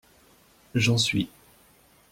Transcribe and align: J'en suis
J'en 0.73 0.97
suis 0.97 1.29